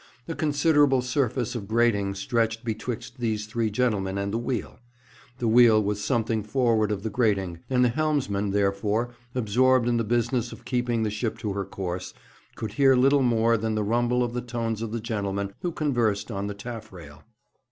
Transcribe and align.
A 0.27 0.33
considerable 0.33 1.03
surface 1.03 1.53
of 1.53 1.67
grating 1.67 2.15
stretched 2.15 2.65
betwixt 2.65 3.19
these 3.19 3.45
three 3.45 3.69
gentlemen 3.69 4.17
and 4.17 4.33
the 4.33 4.39
wheel. 4.39 4.79
The 5.37 5.47
wheel 5.47 5.79
was 5.83 6.03
something 6.03 6.41
forward 6.41 6.91
of 6.91 7.03
the 7.03 7.11
grating, 7.11 7.59
and 7.69 7.85
the 7.85 7.89
helmsman, 7.89 8.49
therefore, 8.49 9.11
absorbed 9.35 9.87
in 9.87 9.97
the 9.97 10.03
business 10.03 10.51
of 10.51 10.65
keeping 10.65 11.03
the 11.03 11.11
ship 11.11 11.37
to 11.37 11.53
her 11.53 11.65
course, 11.65 12.15
could 12.55 12.71
hear 12.73 12.95
little 12.95 13.21
more 13.21 13.57
than 13.57 13.75
the 13.75 13.83
rumble 13.83 14.23
of 14.23 14.33
the 14.33 14.41
tones 14.41 14.81
of 14.81 14.91
the 14.91 15.01
gentlemen 15.01 15.53
who 15.61 15.71
conversed 15.71 16.31
on 16.31 16.47
the 16.47 16.55
taffrail. 16.55 17.21